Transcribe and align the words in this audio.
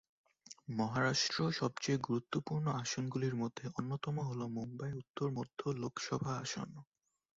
মহারাষ্ট্র 0.71 1.39
সবচেয়ে 1.51 1.97
গুরুত্বপূর্ণ 1.99 2.65
আসনগুলির 2.81 3.35
মধ্যে 3.35 3.65
অন্যতম 3.77 4.15
হল 4.19 4.41
মুম্বাই 4.55 4.91
উত্তর 4.93 5.27
মধ্য 5.31 5.59
লোকসভা 5.81 6.31
আসন। 6.43 6.69